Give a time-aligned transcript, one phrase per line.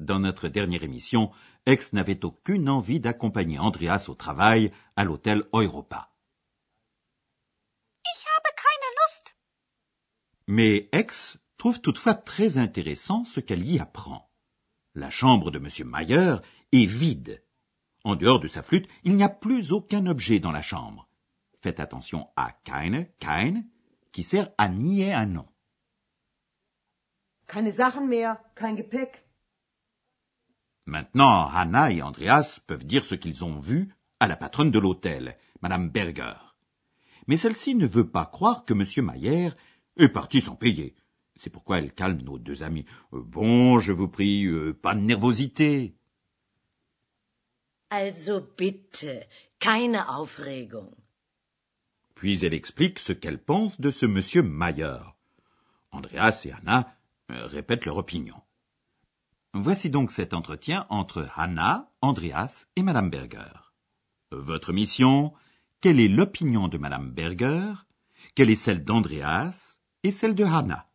[0.00, 1.32] Dans notre dernière émission,
[1.66, 6.14] Ex n'avait aucune envie d'accompagner Andreas au travail à l'hôtel Europa.
[8.04, 9.36] Ich habe keine Lust.
[10.46, 14.30] Mais Ex trouve toutefois très intéressant ce qu'elle y apprend.
[14.94, 15.68] La chambre de M.
[15.88, 16.36] Mayer
[16.70, 17.44] est vide.
[18.04, 21.08] En dehors de sa flûte, il n'y a plus aucun objet dans la chambre.
[21.60, 23.64] Faites attention à keine, kein,
[24.12, 25.48] qui sert à nier un nom.
[27.48, 29.27] Keine Sachen mehr, kein Gepäck.
[30.88, 35.36] Maintenant, Hannah et Andreas peuvent dire ce qu'ils ont vu à la patronne de l'hôtel,
[35.60, 36.32] Madame Berger.
[37.26, 39.04] Mais celle-ci ne veut pas croire que M.
[39.04, 39.50] Mayer
[39.98, 40.94] est parti sans payer.
[41.36, 42.86] C'est pourquoi elle calme nos deux amis.
[43.12, 45.94] Euh, bon, je vous prie, euh, pas de nervosité.
[47.90, 49.06] Also bitte,
[49.58, 50.94] keine Aufregung.
[52.14, 54.48] Puis elle explique ce qu'elle pense de ce M.
[54.48, 55.00] Mayer.
[55.90, 56.96] Andreas et Hannah
[57.30, 58.40] euh, répètent leur opinion.
[59.54, 63.72] Voici donc cet entretien entre Hannah, Andreas et Madame Berger.
[64.30, 65.32] Votre mission,
[65.80, 67.72] quelle est l'opinion de Madame Berger,
[68.34, 70.86] quelle est celle d'Andreas et celle de Hannah?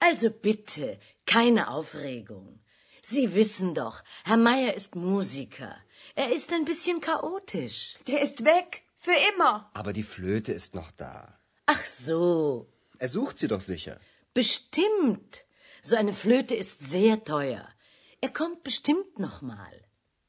[0.00, 2.60] Also bitte, keine Aufregung.
[3.02, 5.76] Sie wissen doch, Herr Meier ist Musiker.
[6.14, 7.98] Er ist ein bisschen chaotisch.
[8.06, 8.84] Der ist weg.
[8.98, 9.70] Für immer.
[9.74, 11.38] Aber die Flöte ist noch da.
[11.66, 13.98] Ach so, Er sucht sie doch sicher.
[14.34, 15.44] bestimmt.
[15.82, 17.66] So eine Flöte ist sehr teuer.
[18.20, 19.74] Er kommt bestimmt noch mal.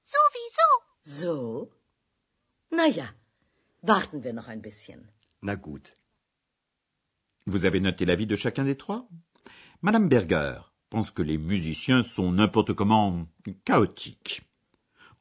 [0.04, 0.70] Sowieso.
[1.02, 1.72] So?
[2.70, 3.10] Na ja,
[3.82, 5.10] warten wir noch ein bisschen.
[5.42, 5.98] Na gut.
[7.46, 9.08] Vous avez noté l'avis de chacun des trois?
[9.82, 13.28] Madame Berger pense que les musiciens sont n'importe comment
[13.66, 14.44] chaotiques.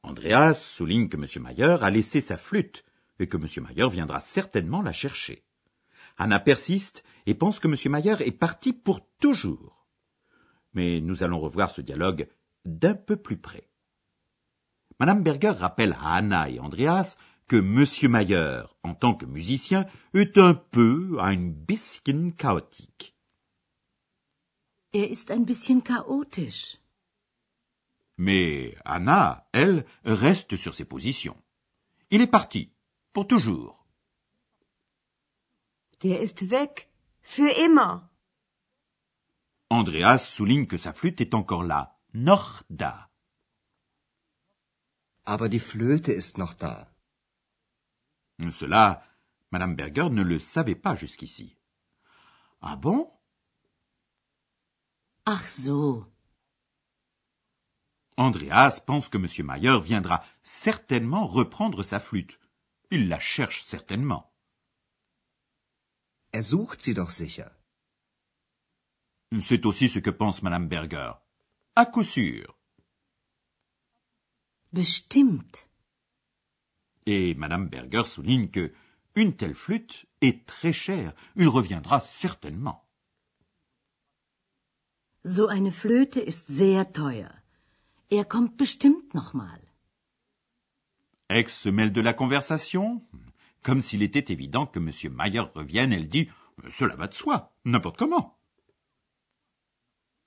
[0.02, 1.26] Andreas souligne que M.
[1.42, 2.84] Mayer a laissé sa flûte
[3.18, 3.46] et que M.
[3.64, 5.44] Mayer viendra certainement la chercher.
[6.18, 7.76] Anna persiste et pense que M.
[7.92, 9.79] Mayer est parti pour toujours.
[10.72, 12.28] Mais nous allons revoir ce dialogue
[12.64, 13.68] d'un peu plus près.
[14.98, 17.16] Madame Berger rappelle à Anna et Andreas
[17.48, 18.10] que M.
[18.10, 23.16] Mayer, en tant que musicien, est un peu, ein bisschen chaotique.
[24.92, 26.78] Er ist ein bisschen chaotisch.
[28.18, 31.36] Mais Anna, elle, reste sur ses positions.
[32.10, 32.70] Il est parti,
[33.12, 33.86] pour toujours.
[36.02, 36.88] Der ist weg.
[37.22, 38.09] Für immer.
[39.70, 43.08] Andreas souligne que sa flûte est encore là, noch da.
[45.24, 46.92] Aber die Flöte ist noch da.
[48.50, 49.02] Cela,
[49.50, 51.56] Madame Berger ne le savait pas jusqu'ici.
[52.60, 53.10] Ah bon?
[55.24, 56.10] Ach so,
[58.20, 59.46] Andreas pense que M.
[59.46, 62.38] Mayer viendra certainement reprendre sa flûte.
[62.90, 64.30] Il la cherche certainement.
[66.32, 67.50] Er sucht sie doch sicher.
[69.38, 71.12] C'est aussi ce que pense Madame Berger.
[71.76, 72.60] À coup sûr.
[74.72, 75.68] bestimmt.
[77.06, 78.72] Et Madame Berger souligne que
[79.16, 81.12] une telle flûte est très chère.
[81.36, 82.86] Il reviendra certainement.
[85.24, 87.28] So eine Flöte ist sehr teuer.
[88.10, 89.60] Er kommt bestimmt noch mal.
[91.28, 93.02] Ex se mêle de la conversation.
[93.62, 94.90] Comme s'il était évident que M.
[95.12, 96.30] Mayer revienne, elle dit
[96.68, 98.38] Cela va de soi, n'importe comment.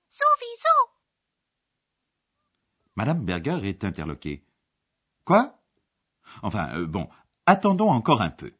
[0.08, 0.94] Sowieso.
[2.96, 4.44] Madame Berger est interloquée.
[5.24, 5.60] Quoi?
[6.42, 7.08] Enfin, euh, bon,
[7.46, 8.52] attendons encore un peu.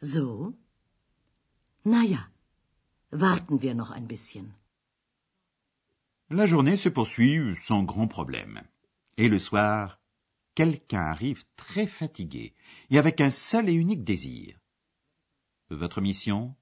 [0.00, 0.54] So?
[1.84, 2.28] Na ja,
[3.12, 4.52] warten wir noch ein bisschen.
[6.30, 8.62] La journée se poursuit sans grand problème.
[9.16, 9.98] Et le soir,
[10.54, 12.54] quelqu'un arrive très fatigué
[12.90, 14.60] et avec un seul et unique désir.
[15.70, 16.54] Votre mission?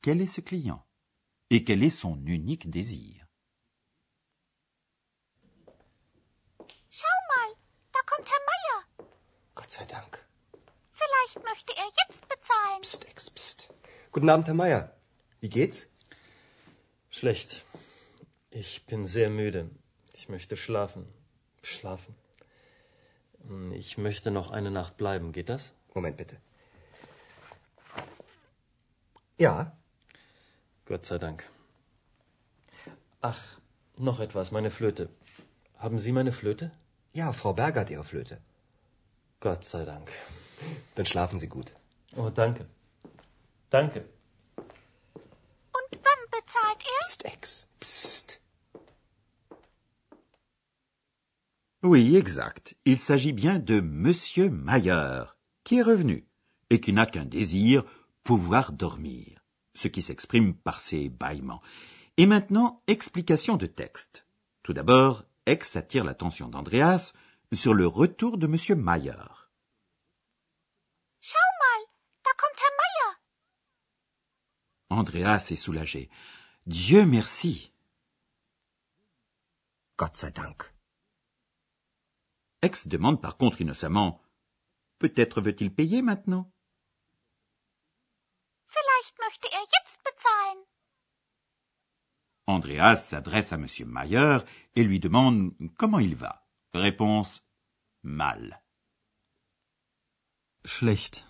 [0.00, 0.86] Quel est ce client?
[1.50, 3.21] Et quel est son unique désir?
[8.06, 9.08] Kommt Herr Meier.
[9.54, 10.24] Gott sei Dank.
[10.92, 12.80] Vielleicht möchte er jetzt bezahlen.
[12.82, 13.68] Psst, Ex, psst.
[14.12, 14.94] Guten Abend, Herr Meier.
[15.40, 15.88] Wie geht's?
[17.10, 17.64] Schlecht.
[18.50, 19.70] Ich bin sehr müde.
[20.12, 21.06] Ich möchte schlafen.
[21.62, 22.14] Schlafen.
[23.46, 25.32] Hm, Ich möchte noch eine Nacht bleiben.
[25.32, 25.72] Geht das?
[25.94, 26.36] Moment bitte.
[29.38, 29.76] Ja,
[30.86, 31.48] Gott sei Dank.
[33.20, 33.38] Ach,
[33.96, 35.08] Noch etwas, meine Flöte.
[35.78, 36.70] Haben Sie meine Flöte?
[37.14, 38.38] Ja, Frau Berger hat ihre Flöte.
[39.40, 40.10] Gott sei Dank.
[40.94, 41.72] Dann schlafen Sie gut.
[42.16, 42.66] Oh, danke.
[43.70, 44.04] Danke.
[44.56, 47.00] Und wann bezahlt er?
[47.00, 47.66] Psst, Ex.
[47.80, 48.40] Psst.
[51.82, 52.76] Oui, exact.
[52.84, 55.24] Il s'agit bien de Monsieur Mayer,
[55.64, 56.28] qui est revenu,
[56.70, 57.84] et qui n'a qu'un désir,
[58.22, 59.44] pouvoir dormir,
[59.74, 61.60] ce qui s'exprime par ses bâillements.
[62.16, 64.26] Et maintenant, explication de texte.
[64.62, 67.12] Tout d'abord, Ex attire l'attention d'Andreas
[67.52, 69.24] sur le retour de Monsieur Mayer.
[71.20, 71.86] Schau mal,
[72.24, 73.18] da kommt Herr Meier.
[74.90, 76.10] Andreas est soulagé.
[76.66, 77.72] Dieu merci.
[79.96, 80.72] Gott sei Dank.
[82.62, 84.20] Ex demande par contre innocemment
[85.00, 86.52] Peut-être veut-il payer maintenant?
[88.68, 90.71] Vielleicht möchte er jetzt bezahlen.
[92.52, 93.66] Andreas s'adresse à M.
[93.86, 94.38] Mayer
[94.76, 96.46] et lui demande comment il va.
[96.74, 97.46] Réponse
[98.02, 98.62] mal.
[100.64, 101.26] Schlecht.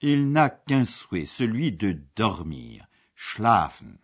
[0.00, 3.98] Il n'a qu'un souhait, celui de dormir, schlafen.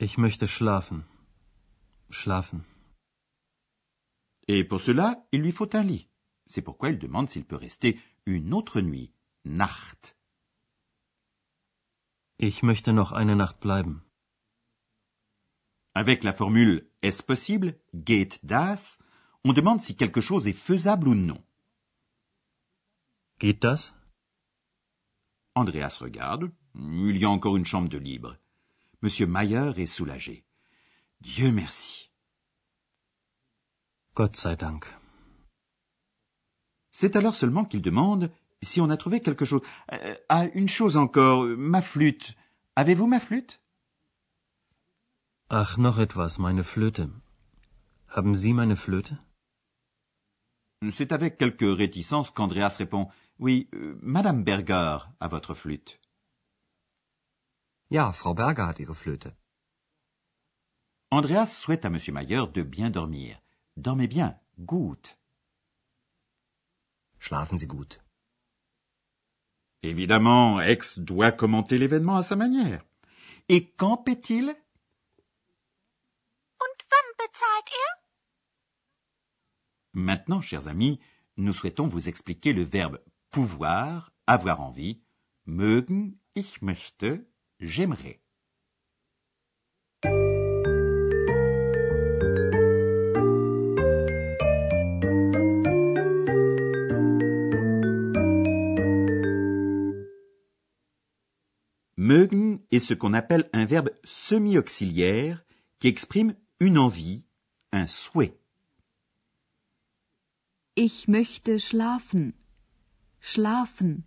[0.00, 1.02] Ich möchte schlafen.
[2.10, 2.62] Schlafen.
[4.48, 6.08] Et pour cela, il lui faut un lit.
[6.46, 9.12] C'est pourquoi il demande s'il peut rester une autre nuit,
[9.44, 10.16] Nacht.
[12.48, 14.04] Ich möchte noch eine Nacht bleiben.
[15.94, 18.98] Avec la formule est-ce possible, geht das,
[19.44, 21.42] on demande si quelque chose est faisable ou non.
[23.38, 23.94] Geht das?
[25.54, 26.52] Andreas regarde.
[26.74, 28.36] Il y a encore une chambre de libre.
[29.00, 30.44] Monsieur Mayer est soulagé.
[31.20, 32.10] Dieu merci.
[34.14, 34.84] Gott sei Dank.
[36.90, 38.30] C'est alors seulement qu'il demande
[38.64, 39.62] si on a trouvé quelque chose.
[39.92, 42.34] Euh, ah, une chose encore, ma flûte.
[42.76, 43.60] Avez-vous ma flûte?
[45.48, 47.08] Ach, noch etwas, meine Flöte.
[48.08, 49.12] Haben Sie meine Flöte?
[50.90, 53.08] C'est avec quelque réticence qu'Andreas répond
[53.38, 56.00] Oui, euh, Madame Berger a votre flûte.
[57.90, 59.34] Ja, Frau Berger hat ihre Flöte.
[61.10, 61.98] Andreas souhaite à M.
[62.12, 63.40] Mayer de bien dormir.
[63.76, 65.16] Dormez bien, gut.
[67.18, 68.00] Schlafen Sie gut.
[69.84, 72.82] Évidemment, Ex doit commenter l'événement à sa manière.
[73.50, 74.46] Et quand paie-t-il?
[76.58, 78.00] Und wann bezahlt er?
[79.92, 81.00] Maintenant, chers amis,
[81.36, 82.98] nous souhaitons vous expliquer le verbe
[83.30, 85.02] pouvoir, avoir envie,
[85.44, 87.04] mögen, ich möchte,
[87.60, 88.23] j'aimerais.
[102.14, 105.44] Mögen est ce qu'on appelle un verbe semi-auxiliaire
[105.80, 107.24] qui exprime une envie,
[107.72, 108.38] un souhait.
[110.76, 112.32] Ich möchte schlafen.
[113.20, 114.04] Schlafen.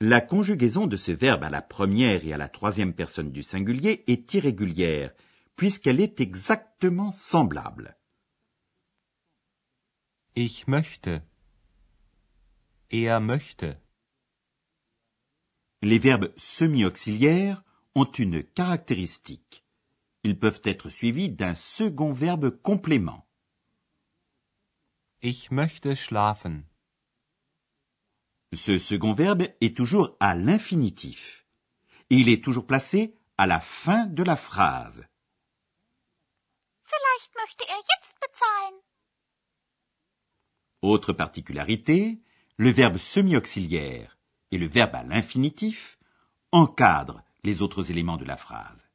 [0.00, 4.02] La conjugaison de ce verbe à la première et à la troisième personne du singulier
[4.08, 5.12] est irrégulière,
[5.54, 7.96] puisqu'elle est exactement semblable.
[10.34, 11.22] Ich möchte.
[12.90, 13.76] Er möchte.
[15.82, 17.62] Les verbes semi-auxiliaires
[17.94, 19.64] ont une caractéristique.
[20.24, 23.24] Ils peuvent être suivis d'un second verbe complément.
[25.22, 26.64] Ich möchte schlafen.
[28.52, 31.46] Ce second verbe est toujours à l'infinitif.
[32.10, 35.06] Et il est toujours placé à la fin de la phrase.
[36.82, 38.80] Vielleicht möchte er jetzt bezahlen.
[40.82, 42.20] Autre particularité,
[42.56, 44.17] le verbe semi-auxiliaire
[44.50, 45.98] et le verbe à l'infinitif
[46.52, 48.88] encadrent les autres éléments de la phrase.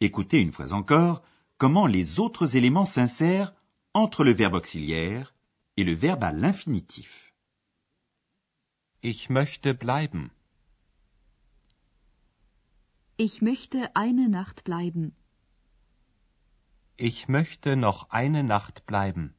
[0.00, 1.22] Écoutez une fois encore
[1.58, 3.54] comment les autres éléments s'insèrent
[3.92, 5.34] entre le verbe auxiliaire
[5.76, 7.32] et le verbe à l'infinitif.
[9.02, 10.30] Ich möchte bleiben.
[13.16, 15.14] Ich möchte eine Nacht bleiben.
[16.96, 19.34] Ich möchte noch eine Nacht bleiben.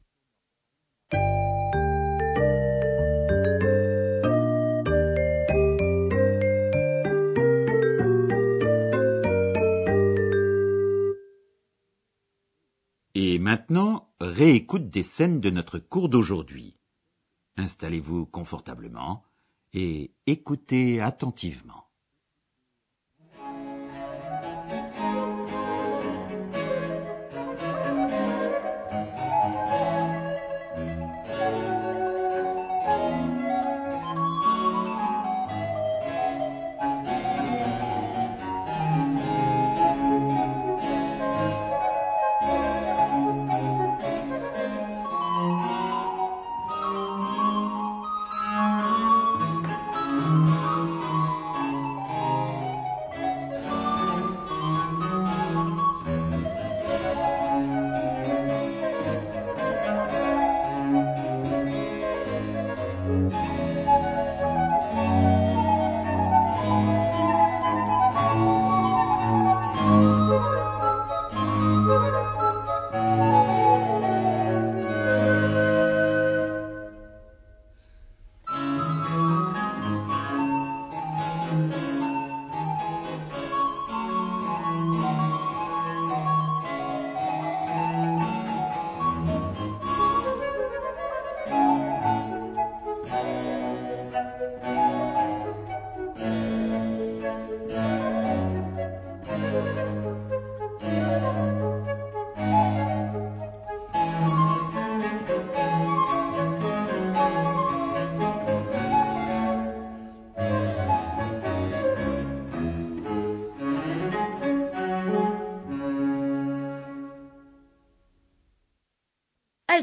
[13.46, 16.80] Maintenant, réécoute des scènes de notre cours d'aujourd'hui.
[17.56, 19.22] Installez-vous confortablement
[19.72, 21.85] et écoutez attentivement.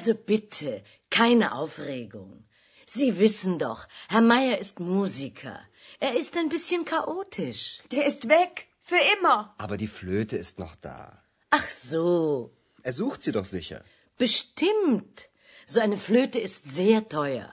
[0.03, 2.43] Also bitte, keine Aufregung.
[2.85, 5.57] Sie wissen doch, Herr Meier ist Musiker.
[6.01, 7.81] Er ist ein bisschen chaotisch.
[7.93, 8.67] Der ist weg.
[8.81, 9.55] Für immer.
[9.57, 11.23] Aber die Flöte ist noch da.
[11.51, 13.81] Ach so, Er sucht sie doch sicher.
[14.17, 15.29] bestimmt.
[15.67, 17.49] So eine Flöte ist sehr teuer.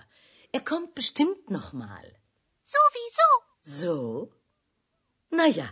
[0.50, 2.06] Er kommt bestimmt noch mal.
[2.64, 3.28] Sowieso.
[3.62, 4.32] So?
[5.30, 5.68] Na ja,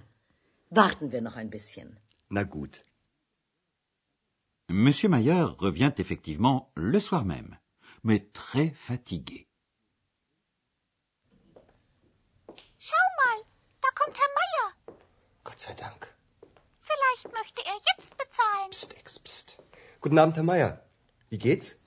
[0.71, 1.99] warten wir noch ein bisschen.
[2.29, 2.85] Na gut.
[4.71, 7.57] Monsieur Mayer revient effectivement le soir même,
[8.03, 9.49] mais très fatigué.
[12.79, 13.45] Schau mal,
[13.81, 14.99] da kommt Herr Meier.
[15.43, 16.15] Gott sei Dank.
[16.83, 18.69] Vielleicht möchte er jetzt bezahlen.
[18.71, 19.59] Psst, Ex, psst.
[20.03, 20.85] Guten Abend, Herr Meier.
[21.31, 21.79] Wie geht's?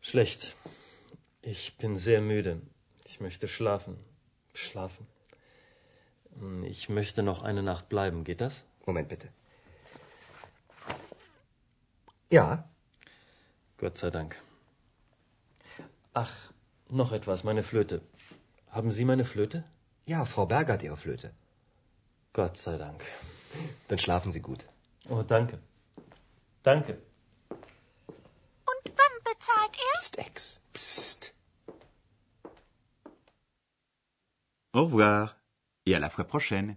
[0.00, 0.56] Schlecht.
[1.40, 2.62] Ich bin sehr müde.
[3.04, 3.96] Ich möchte schlafen.
[4.54, 5.06] Schlafen.
[6.64, 8.24] Ich möchte noch eine Nacht bleiben.
[8.24, 8.64] Geht das?
[8.86, 9.32] Moment bitte.
[12.30, 12.64] Ja,
[13.78, 14.36] Gott sei Dank.
[16.14, 16.30] Ach,
[16.88, 18.00] noch etwas, meine Flöte.
[18.70, 19.64] Haben Sie meine Flöte?
[20.06, 21.32] ja, Frau Berger hat ihre Flöte.
[22.32, 23.04] Gott sei Dank.
[23.88, 24.66] Dann schlafen Sie gut.
[25.08, 25.58] Oh, danke.
[26.62, 26.98] Danke.
[27.50, 29.94] Und wann bezahlt er?
[29.94, 31.34] Psst, Ex, psst.
[34.72, 35.36] Au revoir
[35.84, 36.76] et à la fois prochaine.